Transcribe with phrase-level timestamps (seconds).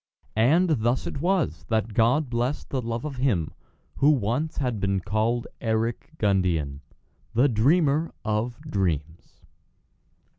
[0.35, 3.53] And thus it was that God blessed the Love of him
[3.97, 6.79] who once had been called Eric Gundian,
[7.35, 9.41] the Dreamer of Dreams.